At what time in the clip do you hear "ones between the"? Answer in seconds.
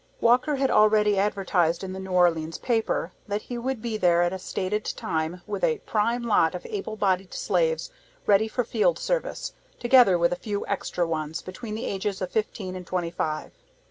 11.05-11.85